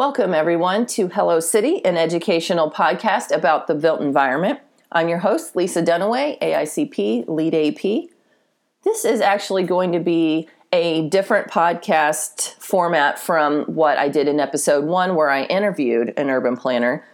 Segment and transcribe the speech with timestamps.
[0.00, 4.58] Welcome, everyone, to Hello City, an educational podcast about the built environment.
[4.90, 8.08] I'm your host, Lisa Dunaway, AICP, LEED AP.
[8.82, 14.40] This is actually going to be a different podcast format from what I did in
[14.40, 17.06] episode one, where I interviewed an urban planner.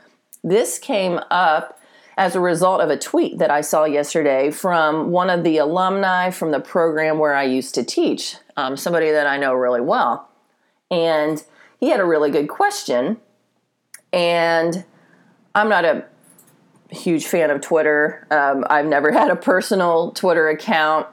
[0.44, 1.80] This came up
[2.16, 6.30] as a result of a tweet that I saw yesterday from one of the alumni
[6.30, 10.30] from the program where I used to teach, um, somebody that I know really well.
[10.88, 11.42] And
[11.78, 13.18] he had a really good question.
[14.12, 14.84] And
[15.54, 16.04] I'm not a
[16.90, 18.26] huge fan of Twitter.
[18.30, 21.06] Um, I've never had a personal Twitter account.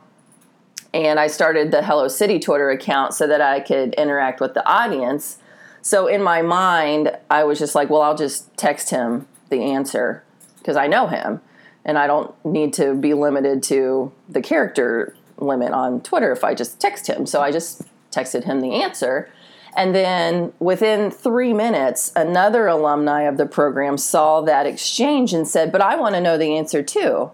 [0.94, 4.66] And I started the Hello City Twitter account so that I could interact with the
[4.68, 5.38] audience.
[5.82, 10.24] So in my mind, I was just like, well, I'll just text him the answer
[10.60, 11.42] because I know him
[11.84, 16.54] and I don't need to be limited to the character limit on Twitter if I
[16.54, 17.26] just text him.
[17.26, 19.30] So I just texted him the answer.
[19.76, 25.72] And then within three minutes, another alumni of the program saw that exchange and said,
[25.72, 27.32] But I want to know the answer too.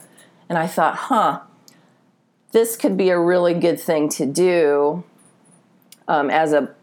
[0.48, 1.42] And I thought, huh,
[2.52, 5.04] this could be a really good thing to do
[6.08, 6.74] um, as a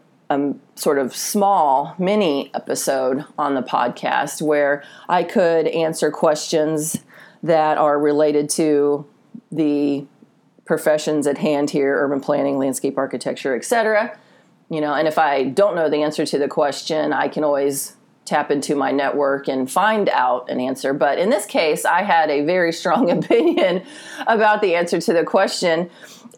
[0.75, 6.97] sort of small mini episode on the podcast where I could answer questions
[7.43, 9.05] that are related to
[9.51, 10.05] the
[10.65, 14.17] professions at hand here urban planning landscape architecture etc
[14.69, 17.97] you know and if i don't know the answer to the question i can always
[18.25, 20.93] tap into my network and find out an answer.
[20.93, 23.83] But in this case i had a very strong opinion
[24.27, 25.89] about the answer to the question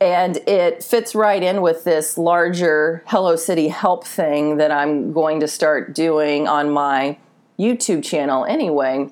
[0.02, 5.42] and it fits right in with this larger Hello City help thing that I'm going
[5.42, 7.18] to start doing on my
[7.60, 9.10] YouTube channel anyway,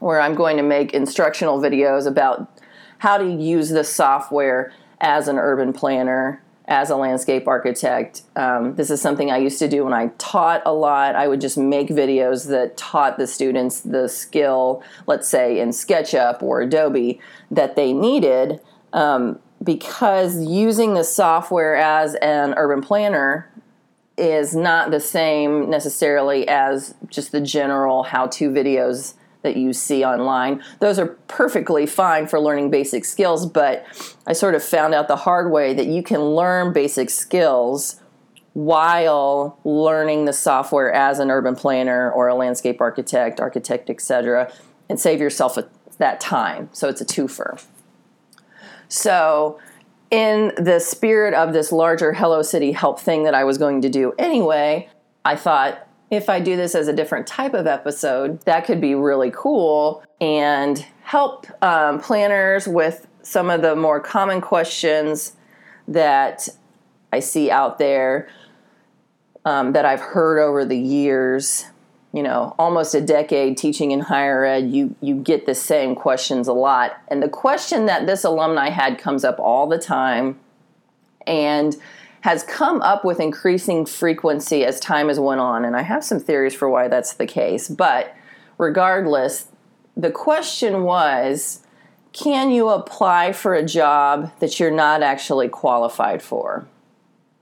[0.00, 2.60] where I'm going to make instructional videos about
[2.98, 8.22] how to use the software as an urban planner, as a landscape architect.
[8.34, 11.14] Um, this is something I used to do when I taught a lot.
[11.14, 16.42] I would just make videos that taught the students the skill, let's say in SketchUp
[16.42, 18.60] or Adobe, that they needed.
[18.92, 23.50] Um, because using the software as an urban planner
[24.18, 29.14] is not the same necessarily as just the general how to videos
[29.46, 30.62] that you see online.
[30.80, 33.86] Those are perfectly fine for learning basic skills, but
[34.26, 38.00] I sort of found out the hard way that you can learn basic skills
[38.52, 44.52] while learning the software as an urban planner or a landscape architect, architect, etc.,
[44.88, 45.58] and save yourself
[45.98, 46.68] that time.
[46.72, 47.62] So it's a twofer.
[48.88, 49.60] So,
[50.10, 53.88] in the spirit of this larger Hello City help thing that I was going to
[53.88, 54.88] do anyway,
[55.24, 58.94] I thought if I do this as a different type of episode, that could be
[58.94, 65.32] really cool and help um, planners with some of the more common questions
[65.88, 66.48] that
[67.12, 68.28] I see out there
[69.44, 71.66] um, that I've heard over the years.
[72.12, 76.48] You know almost a decade teaching in higher ed you you get the same questions
[76.48, 76.92] a lot.
[77.08, 80.38] And the question that this alumni had comes up all the time.
[81.26, 81.76] And
[82.26, 86.18] has come up with increasing frequency as time has went on and i have some
[86.18, 88.14] theories for why that's the case but
[88.58, 89.46] regardless
[89.96, 91.60] the question was
[92.16, 96.66] can you apply for a job that you're not actually qualified for?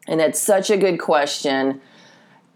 [0.08, 1.80] And it's such a good question.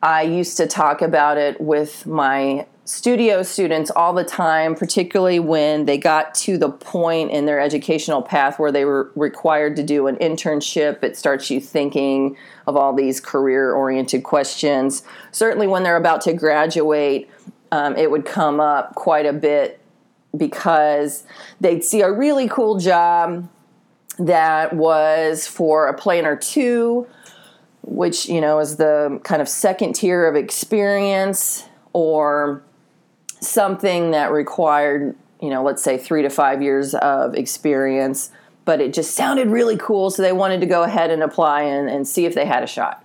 [0.03, 5.85] I used to talk about it with my studio students all the time, particularly when
[5.85, 10.07] they got to the point in their educational path where they were required to do
[10.07, 11.03] an internship.
[11.05, 12.35] It starts you thinking
[12.67, 15.03] of all these career oriented questions.
[15.33, 17.29] Certainly, when they're about to graduate,
[17.73, 19.81] um, it would come up quite a bit
[20.35, 21.25] because
[21.61, 23.47] they'd see a really cool job
[24.19, 27.07] that was for a planner two
[27.83, 32.63] which you know is the kind of second tier of experience or
[33.41, 38.31] something that required you know let's say three to five years of experience
[38.65, 41.89] but it just sounded really cool so they wanted to go ahead and apply and,
[41.89, 43.05] and see if they had a shot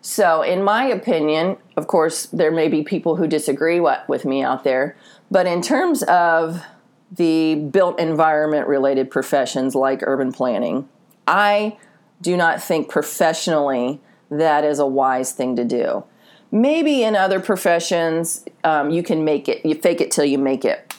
[0.00, 4.64] so in my opinion of course there may be people who disagree with me out
[4.64, 4.96] there
[5.30, 6.64] but in terms of
[7.12, 10.88] the built environment related professions like urban planning
[11.26, 11.76] i
[12.22, 14.00] do not think professionally
[14.30, 16.04] that is a wise thing to do.
[16.52, 20.64] Maybe in other professions, um, you can make it, you fake it till you make
[20.64, 20.94] it.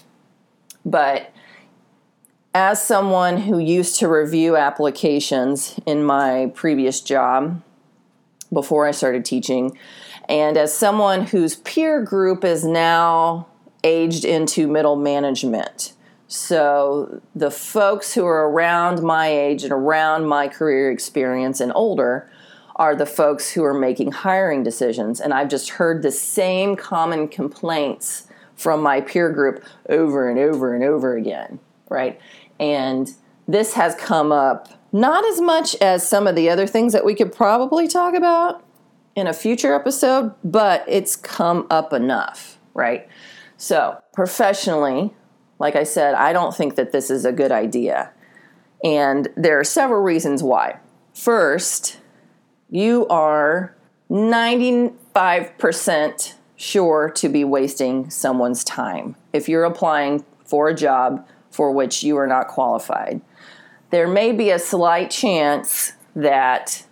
[0.85, 1.33] But
[2.53, 7.61] as someone who used to review applications in my previous job
[8.51, 9.77] before I started teaching,
[10.27, 13.47] and as someone whose peer group is now
[13.83, 15.93] aged into middle management,
[16.27, 22.30] so the folks who are around my age and around my career experience and older
[22.81, 25.21] are the folks who are making hiring decisions.
[25.21, 28.25] And I've just heard the same common complaints
[28.55, 31.59] from my peer group over and over and over again,
[31.91, 32.19] right?
[32.59, 33.07] And
[33.47, 37.13] this has come up not as much as some of the other things that we
[37.13, 38.65] could probably talk about
[39.15, 43.07] in a future episode, but it's come up enough, right?
[43.57, 45.13] So, professionally,
[45.59, 48.11] like I said, I don't think that this is a good idea.
[48.83, 50.79] And there are several reasons why.
[51.13, 52.00] First,
[52.71, 53.75] you are
[54.09, 62.03] 95% sure to be wasting someone's time if you're applying for a job for which
[62.03, 63.21] you are not qualified.
[63.89, 66.85] There may be a slight chance that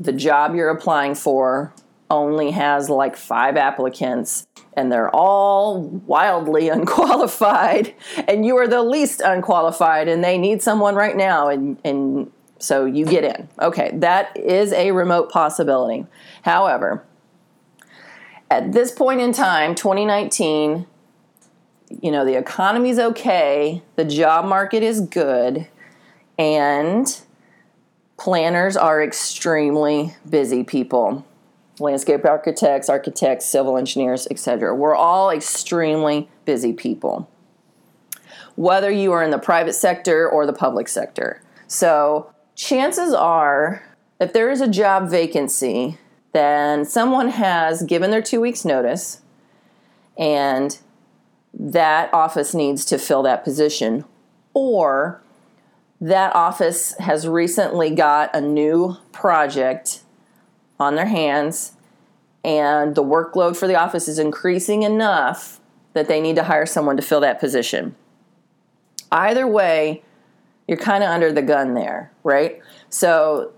[0.00, 1.72] the job you're applying for
[2.10, 7.94] only has like five applicants and they're all wildly unqualified
[8.26, 12.84] and you are the least unqualified and they need someone right now and, and so
[12.84, 16.06] you get in okay that is a remote possibility
[16.42, 17.04] however
[18.50, 20.86] at this point in time 2019
[22.00, 25.66] you know the economy's okay the job market is good
[26.38, 27.20] and
[28.16, 31.24] planners are extremely busy people
[31.80, 34.74] landscape architects, architects, civil engineers, etc.
[34.74, 37.28] We're all extremely busy people,
[38.54, 41.42] whether you are in the private sector or the public sector.
[41.66, 43.82] So, chances are,
[44.20, 45.98] if there is a job vacancy,
[46.32, 49.22] then someone has given their two weeks' notice
[50.18, 50.78] and
[51.52, 54.04] that office needs to fill that position,
[54.54, 55.20] or
[56.00, 60.02] that office has recently got a new project
[60.78, 61.72] on their hands
[62.44, 65.60] and the workload for the office is increasing enough
[65.92, 67.94] that they need to hire someone to fill that position.
[69.12, 70.02] Either way,
[70.66, 72.60] you're kind of under the gun there, right?
[72.88, 73.52] So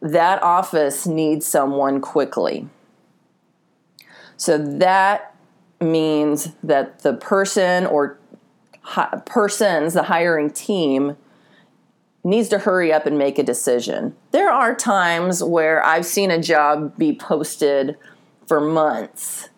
[0.00, 2.68] that office needs someone quickly.
[4.36, 5.34] So that
[5.80, 8.18] means that the person or
[8.82, 11.16] hi- persons, the hiring team,
[12.24, 14.14] needs to hurry up and make a decision.
[14.32, 17.96] There are times where I've seen a job be posted
[18.46, 19.48] for months.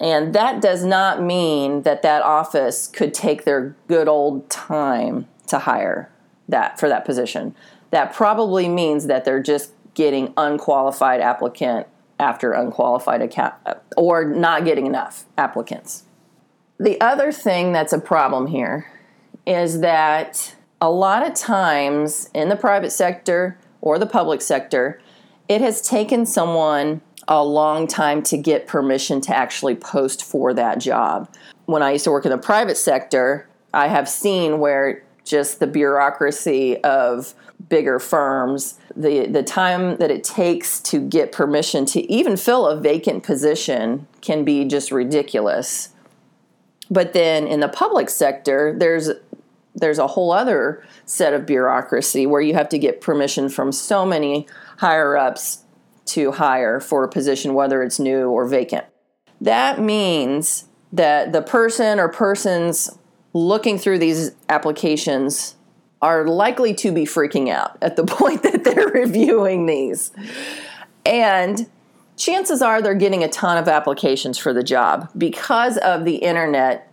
[0.00, 5.58] And that does not mean that that office could take their good old time to
[5.58, 6.10] hire
[6.48, 7.54] that for that position.
[7.90, 11.86] That probably means that they're just getting unqualified applicant
[12.18, 13.54] after unqualified account
[13.96, 16.04] or not getting enough applicants.
[16.78, 18.90] The other thing that's a problem here
[19.46, 25.00] is that a lot of times in the private sector or the public sector,
[25.48, 30.78] it has taken someone a long time to get permission to actually post for that
[30.78, 31.28] job.
[31.66, 35.66] When I used to work in the private sector, I have seen where just the
[35.66, 37.34] bureaucracy of
[37.68, 42.80] bigger firms, the, the time that it takes to get permission to even fill a
[42.80, 45.90] vacant position can be just ridiculous.
[46.90, 49.10] But then in the public sector, there's
[49.74, 54.04] there's a whole other set of bureaucracy where you have to get permission from so
[54.04, 54.48] many
[54.78, 55.62] higher ups
[56.06, 58.86] to hire for a position, whether it's new or vacant.
[59.40, 62.90] That means that the person or persons
[63.32, 65.56] looking through these applications
[66.00, 70.12] are likely to be freaking out at the point that they're reviewing these.
[71.04, 71.68] And
[72.16, 76.84] chances are they're getting a ton of applications for the job because of the internet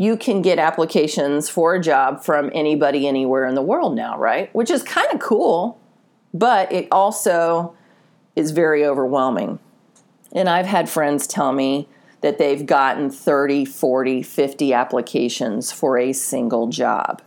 [0.00, 4.54] you can get applications for a job from anybody anywhere in the world now, right?
[4.54, 5.80] Which is kind of cool,
[6.32, 7.74] but it also
[8.36, 9.58] is very overwhelming.
[10.32, 11.88] And I've had friends tell me
[12.20, 17.22] that they've gotten 30, 40, 50 applications for a single job.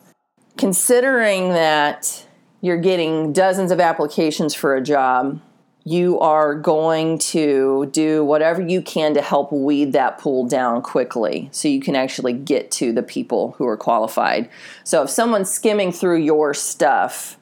[0.58, 2.26] Considering that
[2.62, 5.40] you're getting dozens of applications for a job,
[5.84, 11.50] you are going to do whatever you can to help weed that pool down quickly
[11.52, 14.48] so you can actually get to the people who are qualified.
[14.84, 17.38] So if someone's skimming through your stuff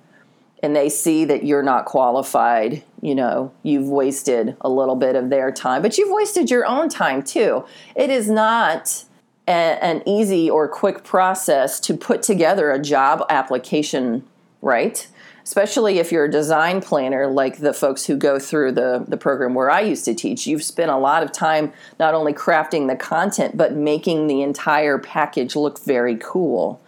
[0.64, 5.30] and they see that you're not qualified, you know, you've wasted a little bit of
[5.30, 7.66] their time, but you've wasted your own time too.
[7.96, 9.04] It is not
[9.48, 14.24] a, an easy or quick process to put together a job application,
[14.62, 15.08] right?
[15.50, 19.56] especially if you're a design planner like the folks who go through the, the program
[19.56, 20.46] where I used to teach.
[20.46, 25.00] You've spent a lot of time not only crafting the content, but making the entire
[25.00, 26.80] package look very cool.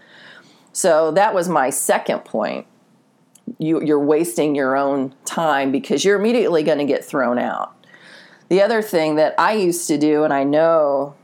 [0.73, 2.67] So that was my second point.
[3.57, 7.75] You, you're wasting your own time because you're immediately going to get thrown out.
[8.49, 11.15] The other thing that I used to do, and I know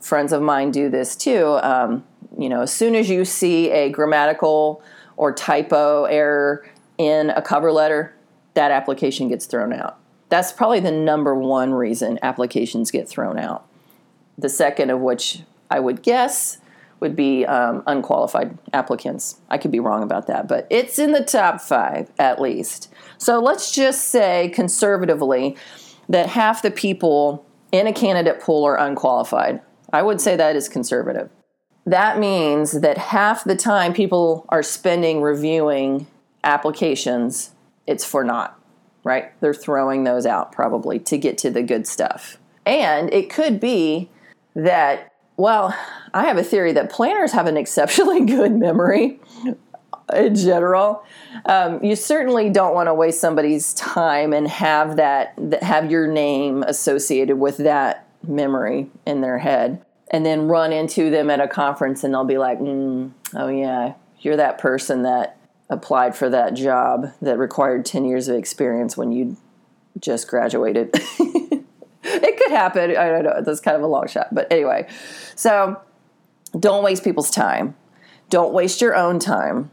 [0.00, 2.04] friends of mine do this too, um,
[2.38, 4.82] you know, as soon as you see a grammatical
[5.16, 6.66] or typo error
[6.98, 8.14] in a cover letter,
[8.54, 9.98] that application gets thrown out.
[10.28, 13.66] That's probably the number one reason applications get thrown out.
[14.38, 16.58] The second of which I would guess
[17.04, 19.36] would be um, unqualified applicants.
[19.50, 22.90] I could be wrong about that, but it's in the top five at least.
[23.18, 25.54] So let's just say conservatively
[26.08, 29.60] that half the people in a candidate pool are unqualified.
[29.92, 31.28] I would say that is conservative.
[31.84, 36.06] That means that half the time people are spending reviewing
[36.42, 37.50] applications,
[37.86, 38.58] it's for naught,
[39.04, 39.38] right?
[39.42, 42.38] They're throwing those out probably to get to the good stuff.
[42.64, 44.08] And it could be
[44.54, 45.76] that well,
[46.12, 49.20] I have a theory that planners have an exceptionally good memory
[50.12, 51.04] in general.
[51.46, 56.62] Um, you certainly don't want to waste somebody's time and have that have your name
[56.62, 62.04] associated with that memory in their head, and then run into them at a conference
[62.04, 65.36] and they'll be like, mm, "Oh yeah, you're that person that
[65.70, 69.36] applied for that job that required ten years of experience when you
[69.98, 70.94] just graduated."
[72.44, 72.96] could happen.
[72.96, 73.42] I don't know.
[73.42, 74.28] That's kind of a long shot.
[74.32, 74.88] But anyway,
[75.34, 75.80] so
[76.58, 77.74] don't waste people's time.
[78.30, 79.70] Don't waste your own time.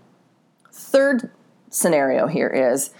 [0.71, 1.31] Third
[1.69, 2.91] scenario here is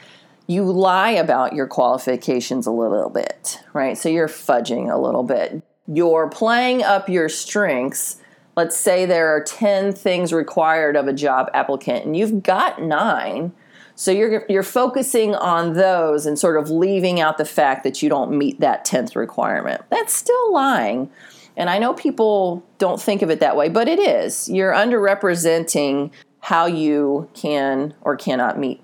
[0.47, 3.97] you lie about your qualifications a little bit, right?
[3.97, 5.61] So you're fudging a little bit.
[5.87, 8.17] You're playing up your strengths.
[8.55, 13.53] Let's say there are 10 things required of a job applicant and you've got nine
[14.01, 18.09] so you're you're focusing on those and sort of leaving out the fact that you
[18.09, 19.83] don't meet that 10th requirement.
[19.91, 21.11] That's still lying.
[21.55, 24.49] And I know people don't think of it that way, but it is.
[24.49, 28.81] You're underrepresenting how you can or cannot meet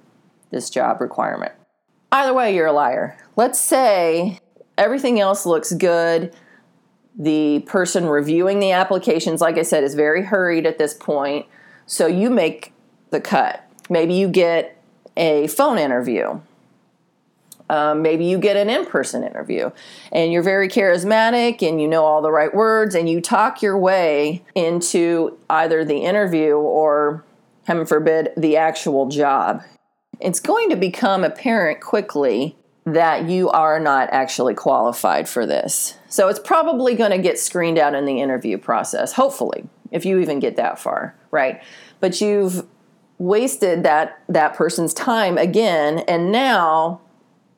[0.52, 1.52] this job requirement.
[2.12, 3.18] Either way, you're a liar.
[3.36, 4.38] Let's say
[4.78, 6.32] everything else looks good.
[7.18, 11.48] The person reviewing the applications, like I said, is very hurried at this point.
[11.88, 12.72] So you make
[13.10, 13.68] the cut.
[13.90, 14.77] Maybe you get
[15.18, 16.40] a phone interview.
[17.70, 19.72] Um, maybe you get an in person interview
[20.14, 23.78] and you're very charismatic and you know all the right words and you talk your
[23.78, 27.26] way into either the interview or,
[27.66, 29.64] heaven forbid, the actual job.
[30.22, 32.56] It's going to become apparent quickly
[32.86, 35.98] that you are not actually qualified for this.
[36.08, 40.20] So it's probably going to get screened out in the interview process, hopefully, if you
[40.20, 41.62] even get that far, right?
[42.00, 42.66] But you've
[43.20, 47.02] wasted that that person's time again and now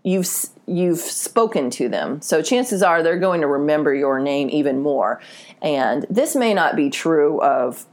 [0.04, 0.28] you've
[0.66, 2.22] you've spoken to them.
[2.22, 5.20] So chances are they're going to remember your name even more.
[5.62, 7.86] And this may not be true of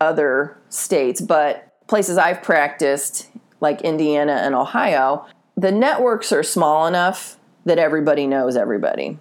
[0.00, 3.28] other states but places I've practiced
[3.60, 5.26] like Indiana and Ohio
[5.56, 7.36] the networks are small enough
[7.66, 9.18] that everybody knows everybody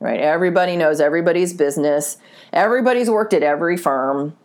[0.00, 0.20] right?
[0.20, 2.18] Everybody knows everybody's business.
[2.52, 4.36] Everybody's worked at every firm.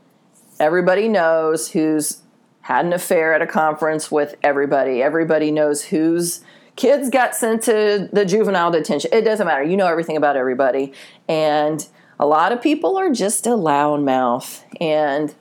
[0.59, 2.21] Everybody knows who's
[2.61, 5.01] had an affair at a conference with everybody.
[5.01, 6.41] Everybody knows whose
[6.75, 9.09] kids got sent to the juvenile detention.
[9.13, 9.63] It doesn't matter.
[9.63, 10.93] You know everything about everybody.
[11.27, 11.85] And
[12.19, 15.33] a lot of people are just a loud mouth and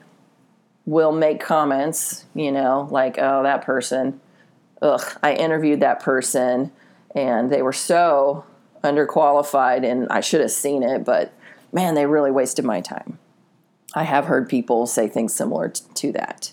[0.85, 4.19] will make comments, you know, like, oh, that person,
[4.81, 6.71] ugh, I interviewed that person
[7.13, 8.45] and they were so
[8.83, 11.31] underqualified and I should have seen it, but
[11.71, 13.19] man, they really wasted my time.
[13.93, 16.51] I have heard people say things similar to that.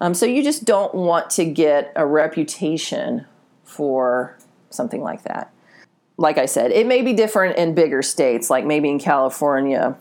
[0.00, 3.26] Um, so you just don't want to get a reputation
[3.64, 4.36] for
[4.70, 5.52] something like that.
[6.16, 9.96] Like I said, it may be different in bigger states, like maybe in California,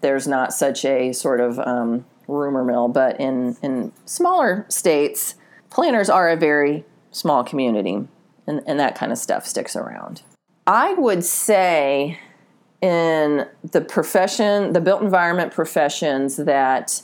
[0.00, 5.34] there's not such a sort of um, rumor mill, but in, in smaller states,
[5.70, 8.06] planners are a very small community,
[8.46, 10.22] and, and that kind of stuff sticks around.
[10.66, 12.18] I would say
[12.80, 17.02] in the profession, the built environment professions, that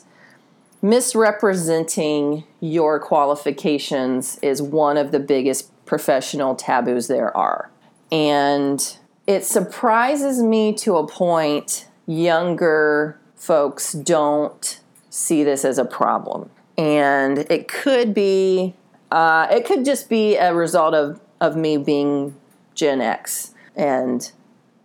[0.82, 7.70] misrepresenting your qualifications is one of the biggest professional taboos there are.
[8.10, 8.96] And
[9.26, 16.50] it surprises me to a point younger folks don't see this as a problem.
[16.76, 18.74] And it could be,
[19.10, 22.34] uh, it could just be a result of, of me being
[22.74, 24.30] Gen X and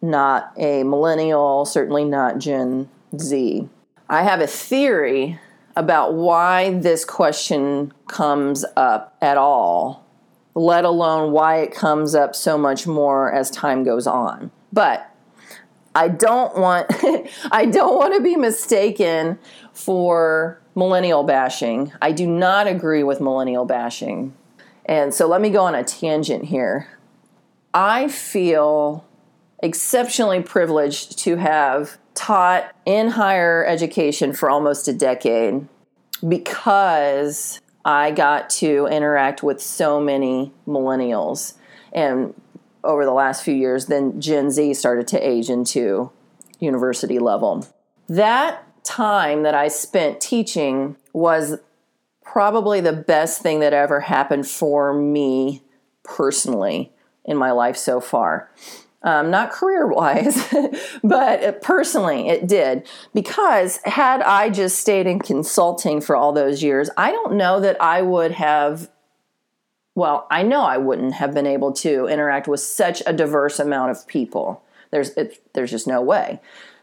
[0.01, 3.69] not a millennial, certainly not Gen Z.
[4.09, 5.39] I have a theory
[5.75, 10.05] about why this question comes up at all,
[10.53, 14.51] let alone why it comes up so much more as time goes on.
[14.71, 15.09] But
[15.93, 16.87] I don't want
[17.51, 19.39] I don't want to be mistaken
[19.73, 21.91] for millennial bashing.
[22.01, 24.33] I do not agree with millennial bashing.
[24.85, 26.87] And so let me go on a tangent here.
[27.73, 29.05] I feel
[29.63, 35.67] exceptionally privileged to have taught in higher education for almost a decade
[36.27, 41.53] because I got to interact with so many millennials.
[41.93, 42.33] And
[42.83, 46.11] over the last few years, then Gen Z started to age into
[46.59, 47.67] university level.
[48.07, 51.59] That time that I spent teaching was
[52.23, 55.63] probably the best thing that ever happened for me
[56.03, 56.91] personally
[57.23, 58.51] in my life so far.
[59.05, 60.51] Um, not career wise,
[61.03, 62.87] but personally, it did.
[63.13, 67.79] Because had I just stayed in consulting for all those years, I don't know that
[67.79, 68.89] I would have,
[69.93, 73.91] well, I know I wouldn't have been able to interact with such a diverse amount
[73.91, 74.63] of people.
[74.89, 76.41] There's, it, there's just no way.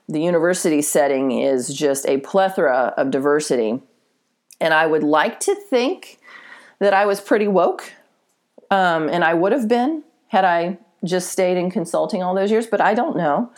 [0.09, 3.83] The university setting is just a plethora of diversity.
[4.61, 6.21] And I would like to think
[6.79, 7.93] that I was pretty woke,
[8.71, 12.67] um, and I would have been had I just stayed in consulting all those years,
[12.67, 13.51] but I don't know.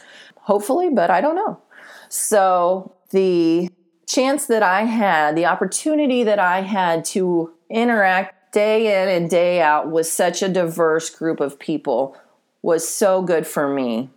[0.42, 1.60] Hopefully, but I don't know.
[2.08, 3.70] So the
[4.06, 9.60] chance that I had, the opportunity that I had to interact day in and day
[9.60, 12.16] out with such a diverse group of people
[12.62, 14.10] was so good for me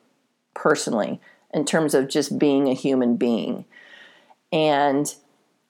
[0.54, 1.20] personally
[1.54, 3.66] in terms of just being a human being.
[4.52, 5.14] And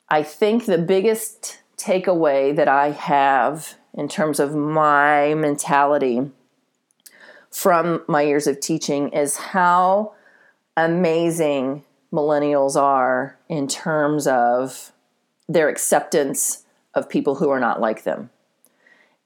[0.10, 6.32] I think the biggest takeaway that I have in terms of my mentality
[7.52, 10.14] from my years of teaching is how
[10.76, 14.92] amazing millennials are in terms of
[15.50, 16.64] their acceptance
[16.94, 18.30] of people who are not like them.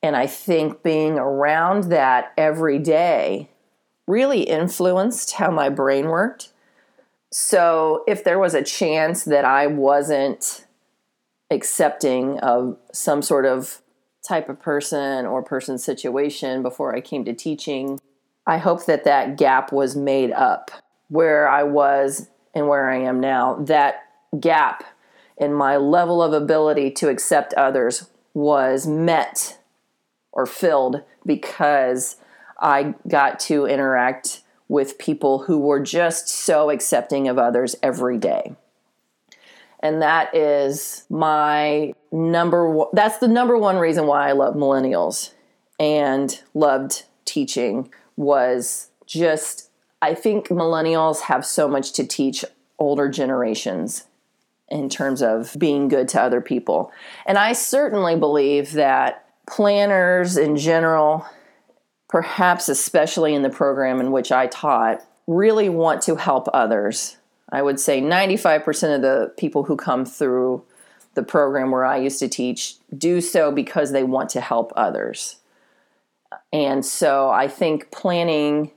[0.04, 3.50] And I think being around that every day
[4.08, 6.50] really influenced how my brain worked.
[7.32, 10.66] So if there was a chance that I wasn't
[11.50, 13.82] accepting of some sort of
[14.28, 18.00] type of person or person situation before I came to teaching,
[18.46, 20.72] I hope that that gap was made up
[21.10, 23.56] where I was and where I am now.
[23.56, 24.04] That
[24.40, 24.84] gap
[25.38, 29.60] in my level of ability to accept others was met
[30.32, 32.16] or filled because
[32.60, 38.56] I got to interact with people who were just so accepting of others every day.
[39.82, 45.34] And that is my number one, that's the number one reason why I love millennials
[45.80, 49.70] and loved teaching was just
[50.02, 52.44] I think millennials have so much to teach
[52.80, 54.06] older generations
[54.70, 56.92] in terms of being good to other people.
[57.26, 61.26] And I certainly believe that planners in general,
[62.10, 67.18] perhaps especially in the program in which I taught, really want to help others.
[67.52, 70.64] I would say 95% of the people who come through
[71.14, 75.41] the program where I used to teach do so because they want to help others.
[76.54, 78.72] And so I think planning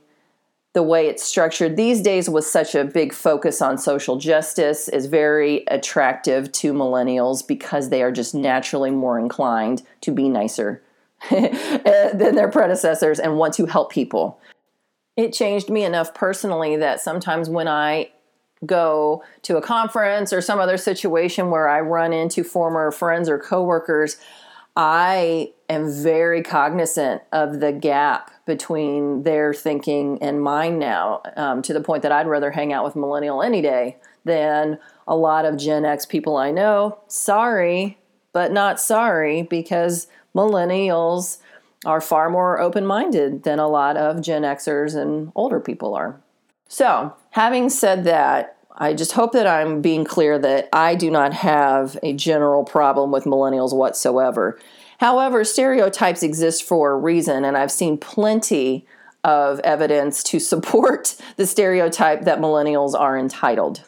[0.73, 5.05] the way it's structured these days with such a big focus on social justice is
[5.05, 10.83] very attractive to millennials because they are just naturally more inclined to be nicer
[11.31, 14.37] eh, than their predecessors and want to help people.
[15.15, 18.11] It changed me enough personally that sometimes when I
[18.65, 23.39] go to a conference or some other situation where I run into former friends or
[23.39, 24.17] coworkers,
[24.75, 31.73] I am very cognizant of the gap between their thinking and mine now, um, to
[31.73, 35.57] the point that I'd rather hang out with millennial any day than a lot of
[35.57, 36.99] Gen X people I know.
[37.07, 37.97] Sorry,
[38.33, 41.37] but not sorry, because millennials
[41.85, 46.19] are far more open minded than a lot of Gen Xers and older people are.
[46.67, 51.33] So, having said that, I just hope that I'm being clear that I do not
[51.33, 54.59] have a general problem with millennials whatsoever.
[54.99, 58.85] However, stereotypes exist for a reason, and I've seen plenty
[59.23, 63.83] of evidence to support the stereotype that millennials are entitled.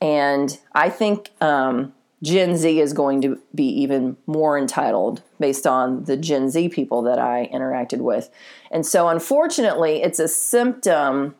[0.00, 6.04] And I think um, Gen Z is going to be even more entitled based on
[6.04, 8.30] the Gen Z people that I interacted with.
[8.70, 11.34] And so, unfortunately, it's a symptom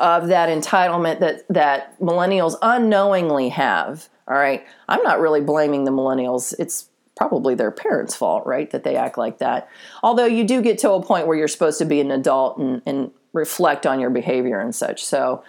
[0.00, 4.08] of that entitlement that that millennials unknowingly have.
[4.26, 6.54] All right, I'm not really blaming the millennials.
[6.58, 9.68] It's probably their parents' fault, right, that they act like that.
[10.02, 12.80] Although you do get to a point where you're supposed to be an adult and,
[12.86, 15.04] and reflect on your behavior and such.
[15.04, 15.44] So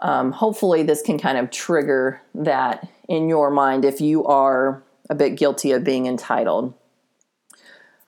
[0.00, 5.14] um, hopefully, this can kind of trigger that in your mind if you are a
[5.14, 6.74] bit guilty of being entitled.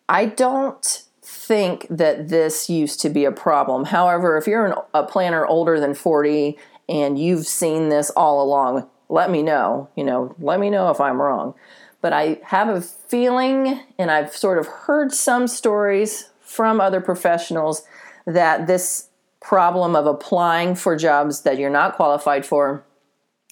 [0.09, 1.03] I don't
[1.47, 3.85] think that this used to be a problem.
[3.85, 8.89] However, if you're an, a planner older than 40 and you've seen this all along,
[9.09, 9.89] let me know.
[9.97, 11.55] You know, let me know if I'm wrong.
[12.01, 17.83] But I have a feeling, and I've sort of heard some stories from other professionals,
[18.27, 19.09] that this
[19.41, 22.85] problem of applying for jobs that you're not qualified for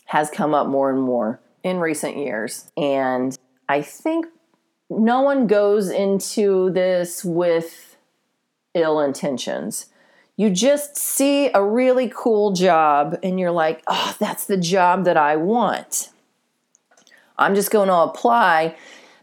[0.07, 2.71] has come up more and more in recent years.
[2.77, 3.37] And
[3.69, 4.27] I think
[4.91, 7.97] no one goes into this with
[8.75, 9.87] ill intentions.
[10.37, 15.17] You just see a really cool job and you're like, oh, that's the job that
[15.17, 16.11] I want.
[17.39, 18.77] I'm just going to apply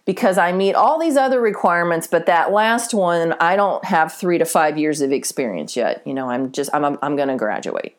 [0.06, 4.38] because I meet all these other requirements, but that last one, I don't have three
[4.38, 6.06] to five years of experience yet.
[6.06, 7.96] You know, I'm just, I'm, I'm going to graduate.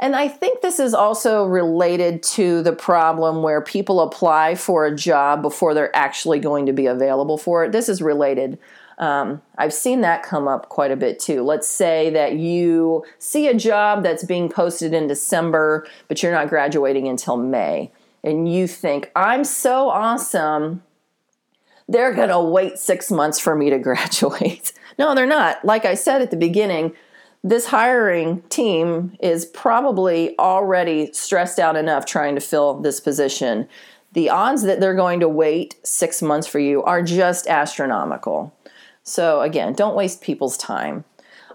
[0.00, 4.94] And I think this is also related to the problem where people apply for a
[4.94, 7.72] job before they're actually going to be available for it.
[7.72, 8.58] This is related.
[8.98, 11.42] Um, I've seen that come up quite a bit too.
[11.42, 16.48] Let's say that you see a job that's being posted in December, but you're not
[16.48, 17.92] graduating until May.
[18.24, 20.82] And you think, I'm so awesome.
[21.88, 24.72] They're going to wait six months for me to graduate.
[24.98, 25.64] no, they're not.
[25.64, 26.94] Like I said at the beginning,
[27.46, 33.68] this hiring team is probably already stressed out enough trying to fill this position.
[34.14, 38.52] The odds that they're going to wait six months for you are just astronomical.
[39.04, 41.04] So, again, don't waste people's time.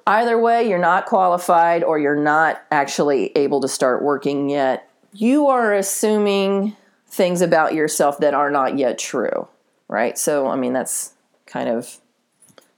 [0.08, 4.90] Either way, you're not qualified or you're not actually able to start working yet.
[5.12, 9.50] You are assuming things about yourself that are not yet true,
[9.90, 10.18] right?
[10.18, 11.12] So, I mean, that's
[11.48, 12.00] kind of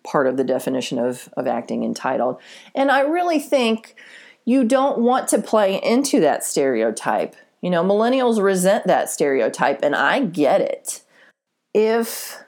[0.03, 2.39] part of the definition of, of acting entitled.
[2.75, 3.95] And I really think
[4.45, 7.35] you don't want to play into that stereotype.
[7.61, 11.01] You know, millennials resent that stereotype, and I get it.
[11.73, 12.43] If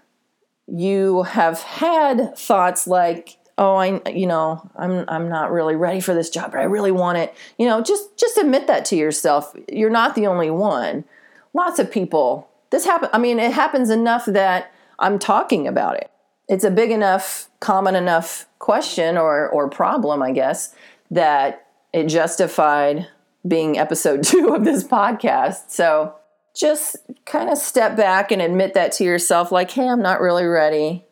[0.67, 6.13] you have had thoughts like, oh, I, you know, I'm, I'm not really ready for
[6.13, 7.33] this job, but I really want it.
[7.57, 9.55] You know, just, just admit that to yourself.
[9.71, 11.05] You're not the only one.
[11.53, 13.09] Lots of people, this happen.
[13.13, 16.11] I mean, it happens enough that I'm talking about it
[16.47, 20.73] it's a big enough, common enough question or, or problem, I guess,
[21.11, 23.07] that it justified
[23.47, 25.69] being episode two of this podcast.
[25.69, 26.15] So
[26.55, 30.45] just kind of step back and admit that to yourself like, hey, I'm not really
[30.45, 31.03] ready.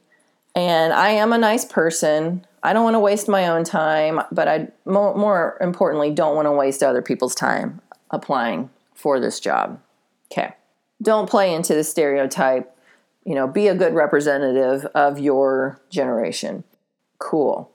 [0.55, 2.45] And I am a nice person.
[2.61, 6.45] I don't want to waste my own time, but I more, more importantly don't want
[6.45, 9.81] to waste other people's time applying for this job.
[10.31, 10.53] Okay.
[11.01, 12.72] Don't play into the stereotype
[13.25, 16.63] you know, be a good representative of your generation.
[17.19, 17.71] Cool.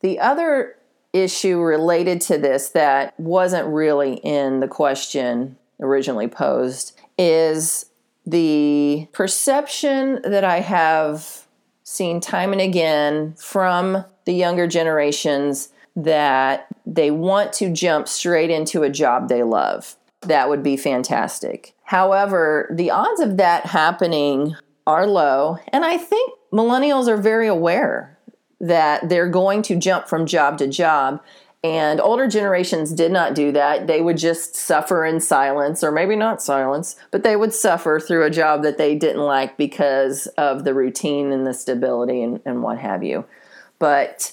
[0.00, 0.76] The other
[1.12, 7.86] issue related to this that wasn't really in the question originally posed is
[8.26, 11.46] the perception that I have
[11.84, 18.82] seen time and again from the younger generations that they want to jump straight into
[18.82, 19.96] a job they love.
[20.22, 21.74] That would be fantastic.
[21.84, 24.56] However, the odds of that happening
[24.86, 25.58] are low.
[25.68, 28.18] And I think millennials are very aware
[28.60, 31.22] that they're going to jump from job to job.
[31.64, 33.88] And older generations did not do that.
[33.88, 38.24] They would just suffer in silence, or maybe not silence, but they would suffer through
[38.24, 42.62] a job that they didn't like because of the routine and the stability and, and
[42.62, 43.24] what have you.
[43.78, 44.32] But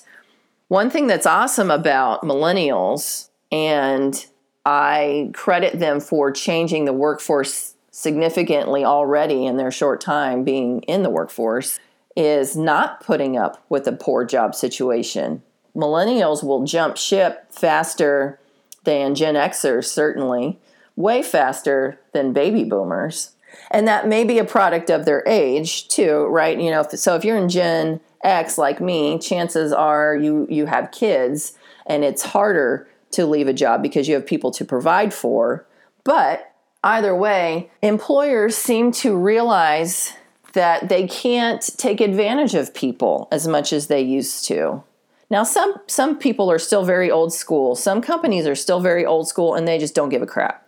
[0.68, 4.26] one thing that's awesome about millennials, and
[4.66, 11.04] I credit them for changing the workforce significantly already in their short time being in
[11.04, 11.80] the workforce
[12.18, 15.44] is not putting up with a poor job situation.
[15.76, 18.40] Millennials will jump ship faster
[18.84, 20.60] than Gen Xers, certainly,
[20.96, 23.36] way faster than baby boomers.
[23.70, 26.60] And that may be a product of their age too, right?
[26.60, 30.92] You know, so if you're in Gen X like me, chances are you you have
[30.92, 31.54] kids
[31.86, 35.68] and it's harder to leave a job because you have people to provide for.
[36.04, 36.53] But
[36.84, 40.14] either way, employers seem to realize
[40.54, 44.84] that they can't take advantage of people as much as they used to.
[45.30, 47.76] Now some some people are still very old school.
[47.76, 50.68] Some companies are still very old school and they just don't give a crap.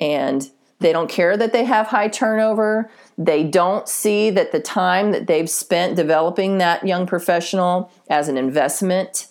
[0.00, 2.90] And they don't care that they have high turnover.
[3.18, 8.38] They don't see that the time that they've spent developing that young professional as an
[8.38, 9.26] investment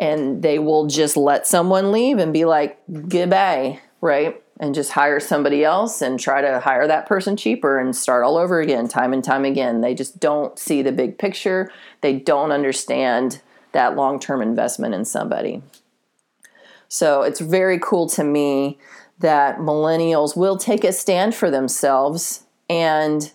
[0.00, 4.40] and they will just let someone leave and be like goodbye, right?
[4.60, 8.36] And just hire somebody else and try to hire that person cheaper and start all
[8.36, 9.80] over again time and time again.
[9.80, 11.70] They just don't see the big picture.
[12.02, 13.40] They don't understand
[13.72, 15.62] that long term investment in somebody.
[16.88, 18.78] So it's very cool to me
[19.18, 22.44] that millennials will take a stand for themselves.
[22.70, 23.32] And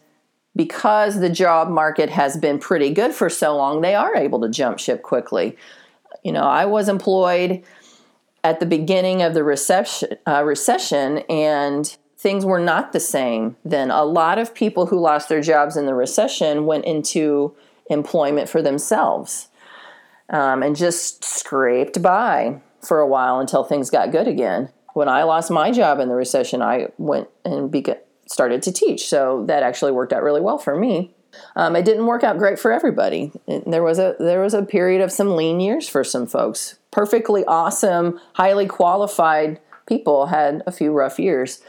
[0.55, 4.49] because the job market has been pretty good for so long, they are able to
[4.49, 5.57] jump ship quickly.
[6.23, 7.63] You know, I was employed
[8.43, 13.91] at the beginning of the recession, uh, recession and things were not the same then.
[13.91, 17.55] A lot of people who lost their jobs in the recession went into
[17.89, 19.47] employment for themselves
[20.29, 24.69] um, and just scraped by for a while until things got good again.
[24.93, 29.07] When I lost my job in the recession, I went and beca- started to teach.
[29.07, 31.13] So that actually worked out really well for me.
[31.55, 33.31] Um, it didn't work out great for everybody.
[33.47, 36.79] There was a there was a period of some lean years for some folks.
[36.91, 41.61] Perfectly awesome, highly qualified people had a few rough years.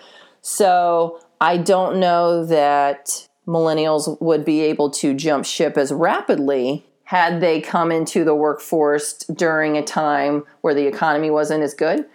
[0.43, 7.41] So I don't know that millennials would be able to jump ship as rapidly had
[7.41, 12.07] they come into the workforce during a time where the economy wasn't as good.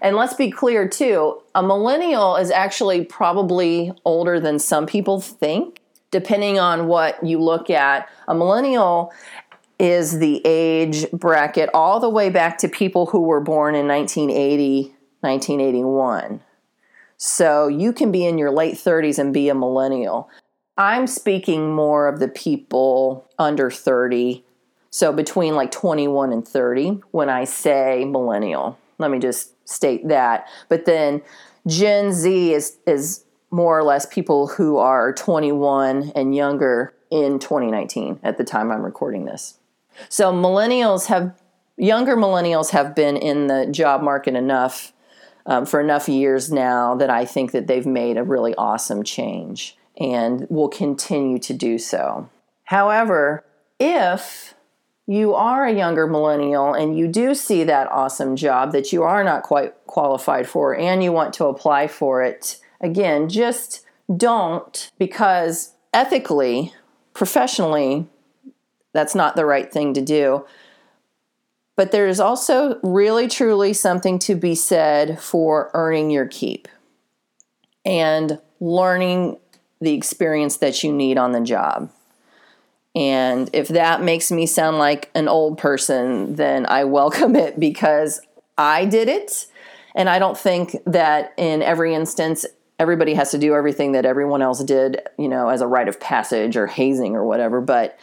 [0.00, 5.77] And let's be clear too, a millennial is actually probably older than some people think,
[6.10, 8.08] depending on what you look at.
[8.26, 9.12] A millennial
[9.78, 14.94] is the age bracket all the way back to people who were born in 1980,
[15.20, 16.40] 1981.
[17.16, 20.28] So you can be in your late 30s and be a millennial.
[20.76, 24.44] I'm speaking more of the people under 30.
[24.90, 28.78] So between like 21 and 30 when I say millennial.
[28.98, 30.48] Let me just state that.
[30.68, 31.22] But then
[31.66, 38.20] Gen Z is is more or less people who are 21 and younger in 2019
[38.22, 39.58] at the time I'm recording this.
[40.08, 41.34] So millennials have
[41.76, 44.92] younger millennials have been in the job market enough
[45.46, 49.76] um, for enough years now that I think that they've made a really awesome change
[49.98, 52.28] and will continue to do so.
[52.64, 53.44] However,
[53.80, 54.54] if
[55.06, 59.24] you are a younger millennial and you do see that awesome job that you are
[59.24, 65.74] not quite qualified for and you want to apply for it, again, just don't because
[65.92, 66.72] ethically,
[67.14, 68.06] professionally,
[68.92, 70.44] that's not the right thing to do.
[71.76, 76.66] But there's also really, truly something to be said for earning your keep
[77.84, 79.38] and learning
[79.80, 81.92] the experience that you need on the job.
[82.96, 88.20] And if that makes me sound like an old person, then I welcome it because
[88.56, 89.46] I did it.
[89.94, 92.44] And I don't think that in every instance,
[92.78, 95.98] everybody has to do everything that everyone else did, you know, as a rite of
[96.00, 97.60] passage or hazing or whatever.
[97.60, 97.98] But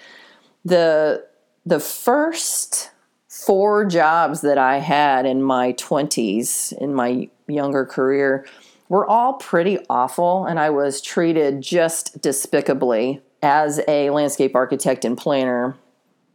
[0.64, 1.26] the
[1.66, 2.92] the first
[3.28, 8.46] four jobs that I had in my 20s, in my younger career,
[8.88, 15.18] were all pretty awful, and I was treated just despicably as a landscape architect and
[15.18, 15.76] planner,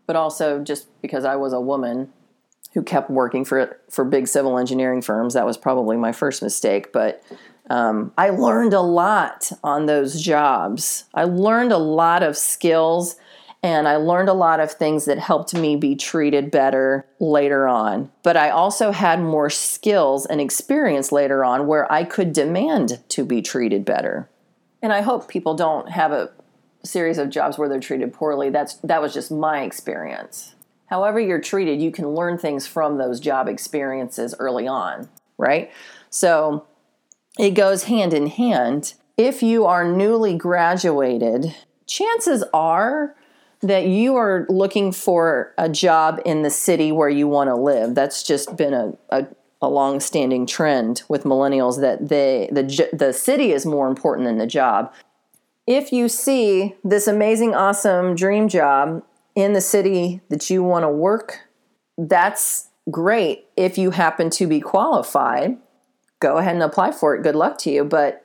[0.06, 2.12] but also just because I was a woman
[2.74, 5.34] who kept working for for big civil engineering firms.
[5.34, 7.22] That was probably my first mistake, but
[7.70, 11.04] um, I learned a lot on those jobs.
[11.14, 13.14] I learned a lot of skills
[13.62, 18.10] and I learned a lot of things that helped me be treated better later on.
[18.24, 23.24] But I also had more skills and experience later on where I could demand to
[23.24, 24.28] be treated better.
[24.82, 26.30] And I hope people don't have a
[26.82, 28.50] series of jobs where they're treated poorly.
[28.50, 30.54] That's that was just my experience.
[30.86, 35.70] However you're treated, you can learn things from those job experiences early on, right?
[36.08, 36.66] So
[37.38, 38.94] it goes hand in hand.
[39.16, 41.54] If you are newly graduated,
[41.86, 43.14] chances are
[43.60, 47.94] that you are looking for a job in the city where you want to live.
[47.94, 49.26] That's just been a, a,
[49.60, 54.46] a long-standing trend with millennials that they the the city is more important than the
[54.46, 54.92] job.
[55.66, 60.88] If you see this amazing, awesome dream job in the city that you want to
[60.88, 61.40] work,
[61.98, 63.44] that's great.
[63.56, 65.58] If you happen to be qualified,
[66.20, 67.22] go ahead and apply for it.
[67.22, 67.84] Good luck to you.
[67.84, 68.24] But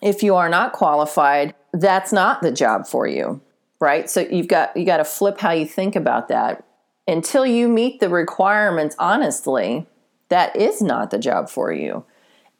[0.00, 3.40] if you are not qualified, that's not the job for you
[3.82, 4.08] right?
[4.08, 6.64] So you've got you got to flip how you think about that.
[7.08, 9.86] Until you meet the requirements honestly,
[10.28, 12.04] that is not the job for you.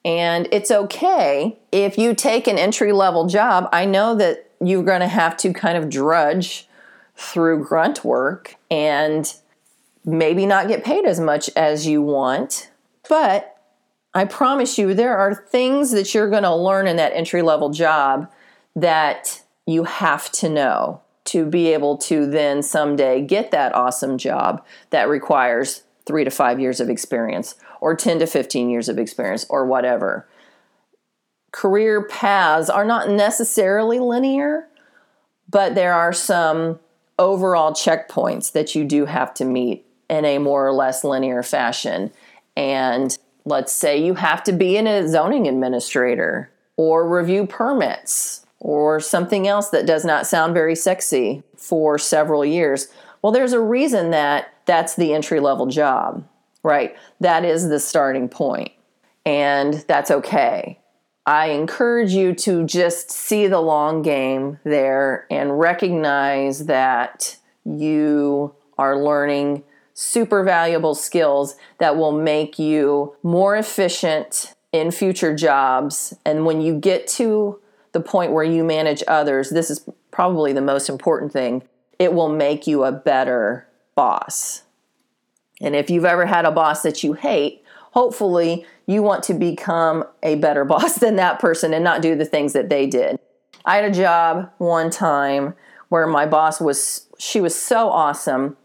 [0.04, 3.68] And it's okay if you take an entry level job.
[3.72, 6.68] I know that you're going to have to kind of drudge
[7.14, 9.32] through grunt work and
[10.04, 12.68] maybe not get paid as much as you want,
[13.08, 13.51] but
[14.14, 17.70] I promise you there are things that you're going to learn in that entry level
[17.70, 18.30] job
[18.76, 24.64] that you have to know to be able to then someday get that awesome job
[24.90, 29.46] that requires three to five years of experience or 10 to 15 years of experience
[29.48, 30.28] or whatever.
[31.52, 34.68] Career paths are not necessarily linear,
[35.48, 36.80] but there are some
[37.18, 42.10] overall checkpoints that you do have to meet in a more or less linear fashion.
[42.56, 49.00] And let's say you have to be in a zoning administrator or review permits or
[49.00, 52.88] something else that does not sound very sexy for several years.
[53.20, 56.26] Well, there's a reason that that's the entry level job,
[56.62, 56.96] right?
[57.20, 58.72] That is the starting point,
[59.26, 60.78] and that's okay.
[61.26, 68.96] I encourage you to just see the long game there and recognize that you are
[68.96, 69.62] learning
[70.02, 76.12] super valuable skills that will make you more efficient in future jobs.
[76.24, 77.60] And when you get to
[77.92, 81.62] the point where you manage others, this is probably the most important thing.
[81.98, 84.62] It will make you a better boss.
[85.60, 87.62] And if you've ever had a boss that you hate,
[87.92, 92.24] hopefully you want to become a better boss than that person and not do the
[92.24, 93.20] things that they did.
[93.64, 95.54] I had a job one time
[95.90, 98.56] where my boss was she was so awesome,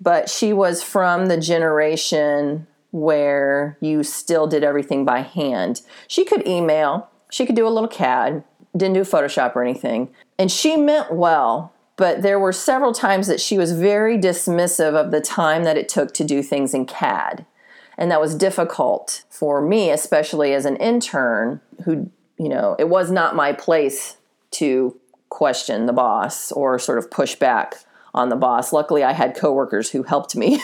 [0.00, 5.82] but she was from the generation where you still did everything by hand.
[6.06, 8.44] She could email, she could do a little CAD,
[8.76, 10.10] didn't do Photoshop or anything.
[10.38, 15.10] And she meant well, but there were several times that she was very dismissive of
[15.10, 17.46] the time that it took to do things in CAD.
[17.98, 23.10] And that was difficult for me, especially as an intern who, you know, it was
[23.10, 24.18] not my place
[24.52, 24.98] to
[25.30, 27.76] question the boss or sort of push back
[28.16, 28.72] on the boss.
[28.72, 30.54] Luckily, I had coworkers who helped me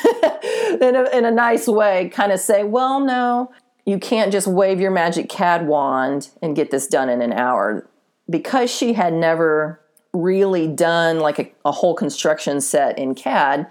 [0.81, 3.53] in, a, in a nice way, kind of say, well, no,
[3.85, 7.89] you can't just wave your magic CAD wand and get this done in an hour.
[8.29, 9.81] Because she had never
[10.13, 13.67] really done like a, a whole construction set in CAD,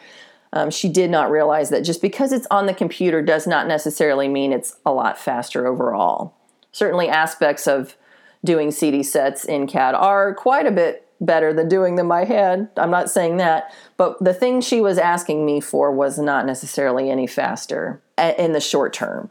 [0.54, 4.28] um, she did not realize that just because it's on the computer does not necessarily
[4.28, 6.36] mean it's a lot faster overall.
[6.72, 7.96] Certainly, aspects of
[8.44, 12.68] doing CD sets in CAD are quite a bit better than doing them by hand.
[12.76, 17.10] I'm not saying that, but the thing she was asking me for was not necessarily
[17.10, 19.30] any faster in the short term.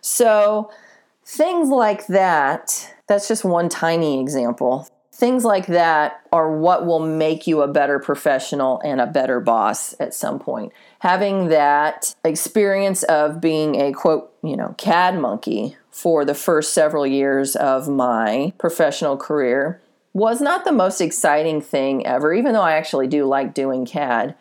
[0.00, 0.70] So,
[1.24, 4.88] things like that, that's just one tiny example.
[5.12, 9.94] Things like that are what will make you a better professional and a better boss
[10.00, 10.72] at some point.
[11.00, 17.06] Having that experience of being a quote, you know, CAD monkey for the first several
[17.06, 19.80] years of my professional career
[20.14, 24.34] was not the most exciting thing ever, even though I actually do like doing CAD.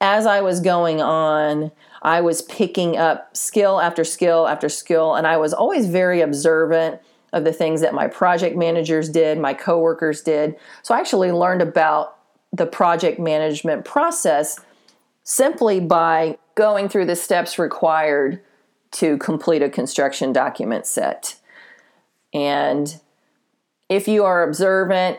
[0.00, 5.26] As I was going on, I was picking up skill after skill after skill, and
[5.26, 7.00] I was always very observant
[7.32, 10.56] of the things that my project managers did, my coworkers did.
[10.82, 12.18] So I actually learned about
[12.52, 14.60] the project management process
[15.24, 18.40] simply by going through the steps required
[18.92, 21.36] to complete a construction document set.
[22.32, 23.00] And
[23.88, 25.18] if you are observant,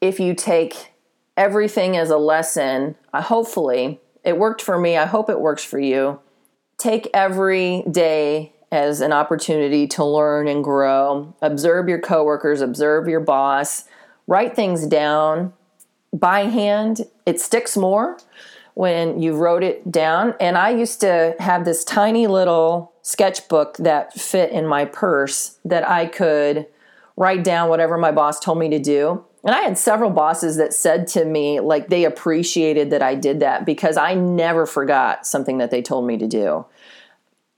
[0.00, 0.92] if you take
[1.36, 4.96] everything as a lesson, uh, hopefully it worked for me.
[4.96, 6.20] I hope it works for you.
[6.78, 11.34] Take every day as an opportunity to learn and grow.
[11.40, 13.84] Observe your coworkers, observe your boss,
[14.26, 15.52] write things down
[16.12, 17.02] by hand.
[17.24, 18.18] It sticks more
[18.74, 20.34] when you wrote it down.
[20.40, 25.88] And I used to have this tiny little sketchbook that fit in my purse that
[25.88, 26.66] I could
[27.16, 29.24] write down whatever my boss told me to do.
[29.44, 33.40] And I had several bosses that said to me, like, they appreciated that I did
[33.40, 36.66] that because I never forgot something that they told me to do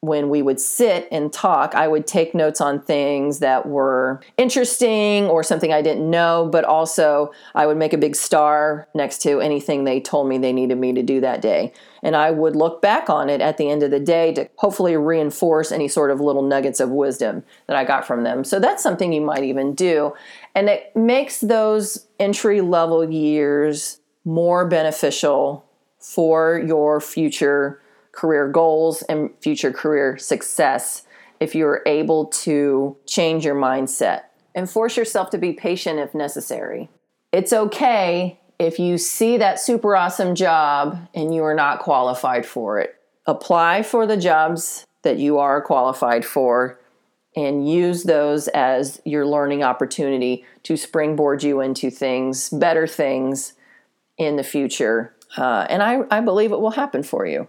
[0.01, 5.27] when we would sit and talk, I would take notes on things that were interesting
[5.27, 9.41] or something I didn't know, but also I would make a big star next to
[9.41, 11.73] anything they told me they needed me to do that day.
[12.01, 14.97] And I would look back on it at the end of the day to hopefully
[14.97, 18.45] reinforce any sort of little nuggets of wisdom that I got from them.
[18.45, 20.15] So that's something you might even do.
[20.55, 25.65] And it makes those entry level years more beneficial
[25.99, 31.05] for your future career goals and future career success
[31.41, 34.23] if you're able to change your mindset
[34.55, 36.89] and force yourself to be patient if necessary.
[37.33, 42.81] It's okay if you see that super awesome job and you are not qualified for
[42.81, 42.97] it.
[43.27, 46.81] Apply for the jobs that you are qualified for
[47.37, 53.53] and use those as your learning opportunity to springboard you into things, better things
[54.17, 55.15] in the future.
[55.37, 57.49] Uh, and I, I believe it will happen for you.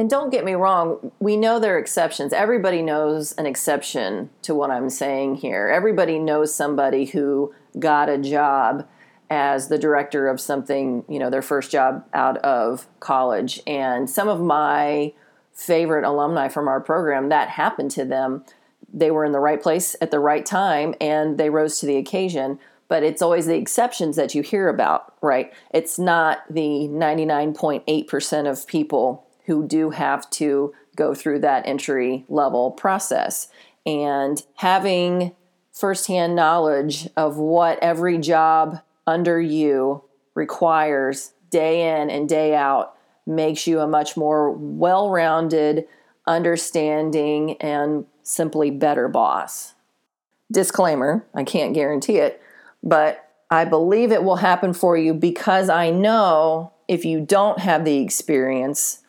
[0.00, 2.32] And don't get me wrong, we know there are exceptions.
[2.32, 5.68] Everybody knows an exception to what I'm saying here.
[5.68, 8.88] Everybody knows somebody who got a job
[9.28, 13.60] as the director of something, you know, their first job out of college.
[13.66, 15.12] And some of my
[15.52, 18.46] favorite alumni from our program, that happened to them.
[18.90, 21.98] They were in the right place at the right time and they rose to the
[21.98, 22.58] occasion.
[22.88, 25.52] But it's always the exceptions that you hear about, right?
[25.74, 32.70] It's not the 99.8% of people who do have to go through that entry level
[32.70, 33.48] process.
[33.84, 35.34] And having
[35.72, 40.04] firsthand knowledge of what every job under you
[40.36, 42.94] requires day in and day out
[43.26, 45.84] makes you a much more well rounded,
[46.28, 49.74] understanding, and simply better boss.
[50.52, 52.40] Disclaimer I can't guarantee it,
[52.84, 57.84] but I believe it will happen for you because I know if you don't have
[57.84, 59.00] the experience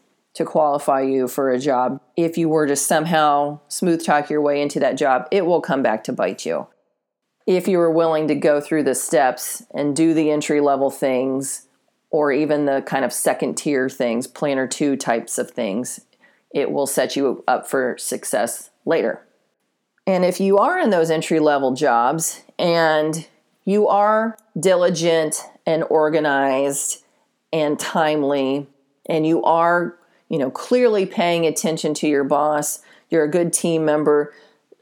[0.42, 2.02] to qualify you for a job.
[2.18, 5.82] If you were to somehow smooth talk your way into that job, it will come
[5.82, 6.68] back to bite you.
[7.48, 11.68] if you were willing to go through the steps and do the entry level things
[12.10, 16.02] or even the kind of second tier things, planner two types of things,
[16.54, 19.26] it will set you up for success later.
[20.06, 23.28] And if you are in those entry level jobs and
[23.64, 27.04] you are diligent and organized
[27.54, 28.68] and timely
[29.06, 29.98] and you are,
[30.32, 32.80] you know, clearly paying attention to your boss,
[33.10, 34.34] you're a good team member,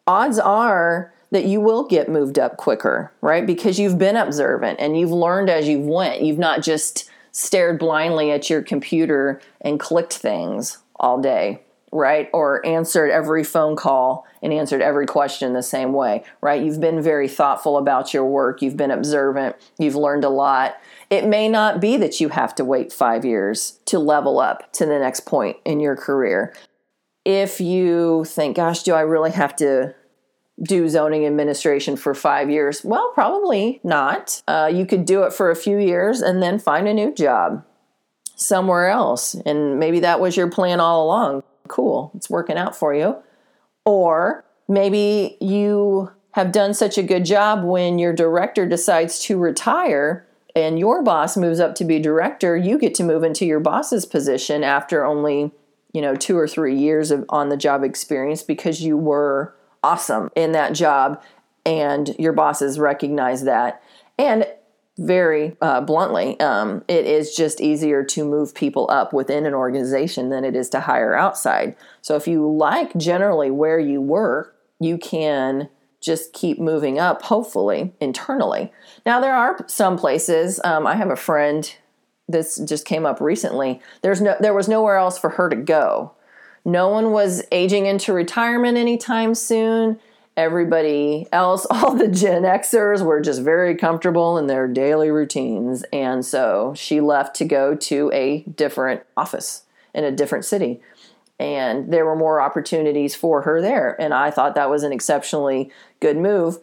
[0.06, 3.48] odds are that you will get moved up quicker, right?
[3.48, 6.22] Because you've been observant and you've learned as you've went.
[6.22, 12.30] You've not just stared blindly at your computer and clicked things all day, right?
[12.34, 16.64] Or answered every phone call and answered every question the same way, right?
[16.64, 20.78] You've been very thoughtful about your work, you've been observant, you've learned a lot.
[21.10, 24.86] It may not be that you have to wait five years to level up to
[24.86, 26.54] the next point in your career.
[27.26, 29.96] If you think, gosh, do I really have to
[30.62, 32.84] do zoning administration for five years?
[32.84, 34.42] Well, probably not.
[34.48, 37.66] Uh, you could do it for a few years and then find a new job
[38.36, 39.36] somewhere else.
[39.46, 41.44] And maybe that was your plan all along.
[41.70, 43.16] Cool, it's working out for you.
[43.86, 50.28] Or maybe you have done such a good job when your director decides to retire
[50.56, 54.06] and your boss moves up to be director, you get to move into your boss's
[54.06, 55.52] position after only,
[55.94, 60.30] you know, 2 or 3 years of on the job experience because you were awesome
[60.36, 61.22] in that job
[61.66, 63.82] and your bosses recognize that.
[64.18, 64.46] And
[65.00, 70.30] very uh, bluntly, um, it is just easier to move people up within an organization
[70.30, 71.76] than it is to hire outside.
[72.02, 75.70] So if you like generally where you work, you can
[76.02, 78.72] just keep moving up, hopefully internally.
[79.06, 80.60] Now there are some places.
[80.66, 81.74] Um, I have a friend.
[82.28, 83.82] This just came up recently.
[84.02, 86.14] There's no, there was nowhere else for her to go.
[86.66, 90.00] No one was aging into retirement anytime soon
[90.38, 95.84] everybody else, all the Gen Xers were just very comfortable in their daily routines.
[95.92, 99.64] And so she left to go to a different office
[99.94, 100.82] in a different city.
[101.40, 104.00] And there were more opportunities for her there.
[104.00, 105.72] And I thought that was an exceptionally
[106.02, 106.58] good move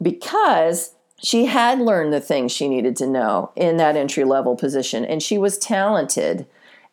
[0.00, 5.04] because she had learned the things she needed to know in that entry level position.
[5.04, 6.46] And she was talented.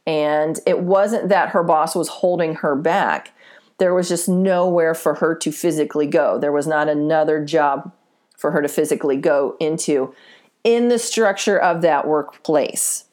[0.06, 3.34] And it wasn't that her boss was holding her back
[3.82, 6.38] there was just nowhere for her to physically go.
[6.38, 7.92] There was not another job
[8.38, 10.14] for her to physically go into
[10.64, 13.06] in the structure of that workplace.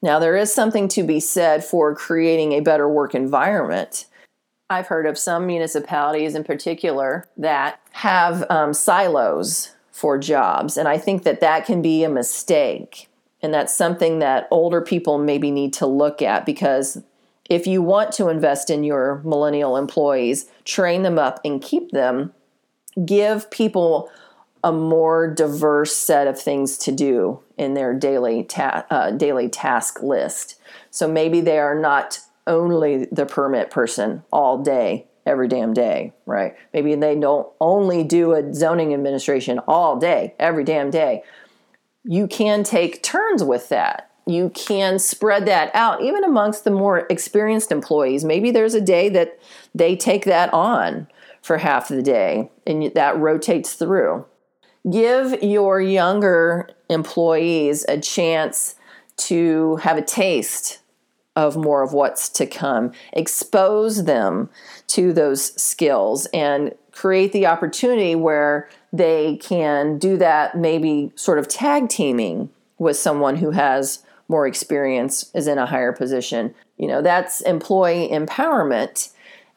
[0.00, 4.06] Now, there is something to be said for creating a better work environment.
[4.70, 10.98] I've heard of some municipalities in particular that have um, silos for jobs, and I
[10.98, 13.08] think that that can be a mistake.
[13.42, 17.02] And that's something that older people maybe need to look at because
[17.50, 22.32] if you want to invest in your millennial employees, train them up and keep them,
[23.04, 24.10] give people
[24.62, 30.02] a more diverse set of things to do in their daily ta- uh, daily task
[30.02, 30.58] list.
[30.90, 36.54] So maybe they are not only the permit person all day, every damn day, right?
[36.72, 41.22] Maybe they don't only do a zoning administration all day, every damn day.
[42.02, 47.06] You can take turns with that you can spread that out even amongst the more
[47.10, 48.24] experienced employees.
[48.24, 49.38] Maybe there's a day that
[49.74, 51.08] they take that on
[51.42, 54.24] for half the day and that rotates through.
[54.90, 58.76] Give your younger employees a chance
[59.16, 60.80] to have a taste
[61.36, 62.92] of more of what's to come.
[63.12, 64.48] Expose them
[64.88, 71.48] to those skills and create the opportunity where they can do that maybe sort of
[71.48, 72.48] tag teaming
[72.78, 76.54] with someone who has more experience is in a higher position.
[76.78, 79.10] You know, that's employee empowerment,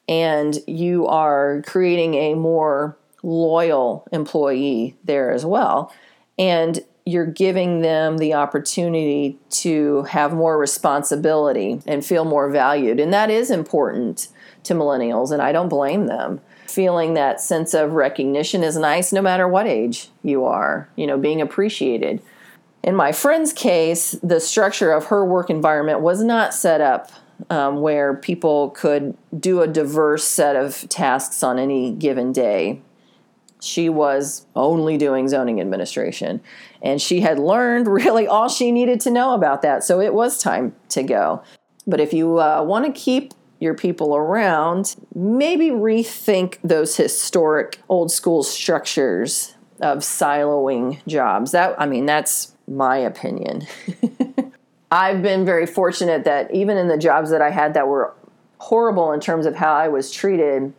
[0.07, 5.93] and you are creating a more loyal employee there as well.
[6.37, 12.99] And you're giving them the opportunity to have more responsibility and feel more valued.
[12.99, 14.27] And that is important
[14.63, 16.41] to millennials, and I don't blame them.
[16.67, 21.17] Feeling that sense of recognition is nice no matter what age you are, you know,
[21.17, 22.21] being appreciated.
[22.83, 27.11] In my friend's case, the structure of her work environment was not set up
[27.49, 32.81] um, where people could do a diverse set of tasks on any given day.
[33.59, 36.41] She was only doing zoning administration,
[36.81, 40.41] and she had learned really all she needed to know about that, so it was
[40.41, 41.41] time to go.
[41.85, 48.11] But if you uh, want to keep your people around, maybe rethink those historic old
[48.11, 51.51] school structures of siloing jobs.
[51.51, 53.65] That I mean that's my opinion.
[54.91, 58.13] I've been very fortunate that even in the jobs that I had that were
[58.59, 60.73] horrible in terms of how I was treated,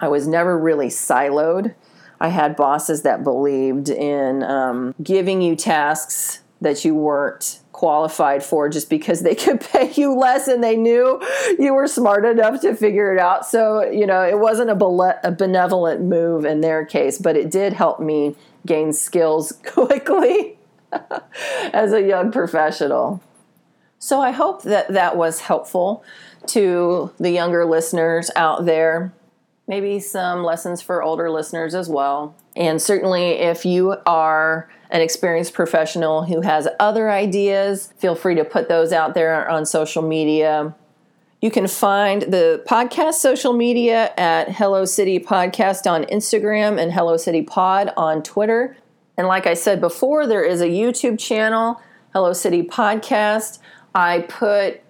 [0.00, 1.74] I was never really siloed.
[2.20, 8.68] I had bosses that believed in um, giving you tasks that you weren't qualified for
[8.68, 11.22] just because they could pay you less and they knew
[11.58, 13.46] you were smart enough to figure it out.
[13.46, 17.72] So, you know, it wasn't a, a benevolent move in their case, but it did
[17.72, 18.34] help me
[18.66, 20.57] gain skills quickly
[21.72, 23.22] as a young professional.
[23.98, 26.04] So, I hope that that was helpful
[26.48, 29.12] to the younger listeners out there.
[29.66, 32.34] Maybe some lessons for older listeners as well.
[32.56, 38.44] And certainly, if you are an experienced professional who has other ideas, feel free to
[38.44, 40.74] put those out there on social media.
[41.40, 47.16] You can find the podcast social media at Hello City Podcast on Instagram and Hello
[47.16, 48.76] City Pod on Twitter.
[49.18, 53.58] And like I said before, there is a YouTube channel, Hello City Podcast.
[53.92, 54.80] I put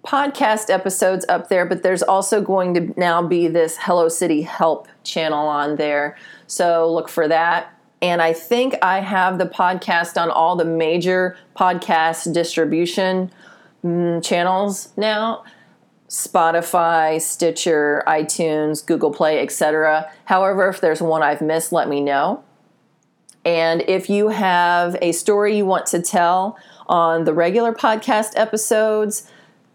[0.00, 4.88] podcast episodes up there, but there's also going to now be this Hello City Help
[5.04, 6.16] channel on there.
[6.48, 7.72] So look for that.
[8.02, 13.30] And I think I have the podcast on all the major podcast distribution
[13.84, 15.44] mm, channels now.
[16.08, 20.10] Spotify, Stitcher, iTunes, Google Play, etc.
[20.24, 22.42] However, if there's one I've missed, let me know.
[23.48, 29.26] And if you have a story you want to tell on the regular podcast episodes,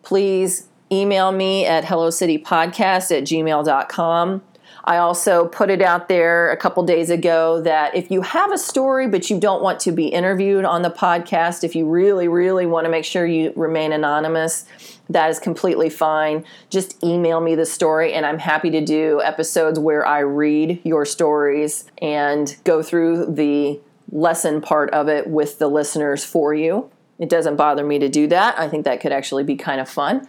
[0.03, 4.43] please email me at hellocitypodcast at gmail.com.
[4.85, 8.59] I also put it out there a couple days ago that if you have a
[8.59, 12.67] story but you don't want to be interviewed on the podcast, if you really, really
[12.67, 14.65] want to make sure you remain anonymous,
[15.13, 16.45] that is completely fine.
[16.69, 21.05] Just email me the story, and I'm happy to do episodes where I read your
[21.05, 23.79] stories and go through the
[24.11, 26.89] lesson part of it with the listeners for you.
[27.19, 28.59] It doesn't bother me to do that.
[28.59, 30.27] I think that could actually be kind of fun.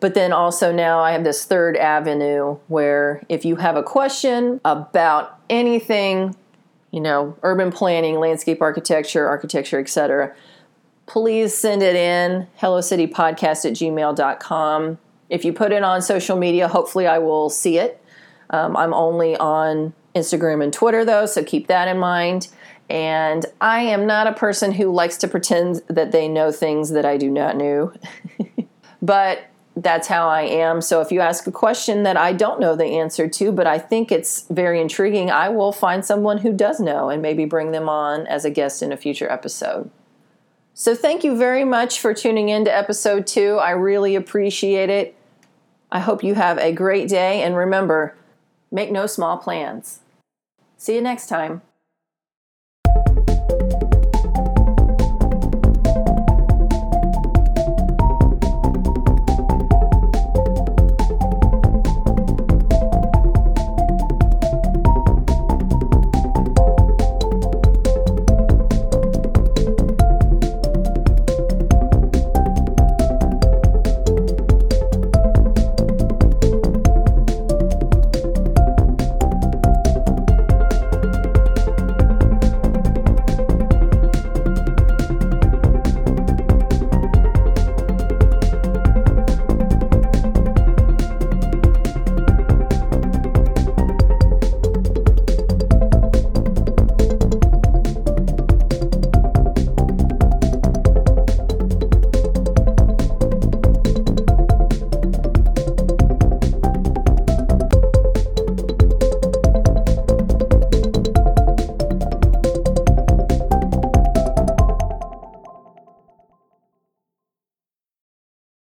[0.00, 4.60] But then also now I have this third avenue where if you have a question
[4.64, 6.34] about anything,
[6.90, 10.34] you know, urban planning, landscape architecture, architecture, etc.,
[11.06, 14.98] please send it in hellocitypodcast at gmail.com.
[15.28, 18.02] If you put it on social media, hopefully I will see it.
[18.50, 22.48] Um, I'm only on Instagram and Twitter though, so keep that in mind.
[22.90, 27.06] And I am not a person who likes to pretend that they know things that
[27.06, 27.92] I do not know.
[29.02, 29.46] but
[29.76, 30.82] that's how I am.
[30.82, 33.78] So if you ask a question that I don't know the answer to, but I
[33.78, 37.88] think it's very intriguing, I will find someone who does know and maybe bring them
[37.88, 39.90] on as a guest in a future episode.
[40.74, 43.56] So thank you very much for tuning in to episode two.
[43.56, 45.14] I really appreciate it.
[45.90, 48.16] I hope you have a great day and remember,
[48.70, 50.00] make no small plans.
[50.78, 51.60] See you next time.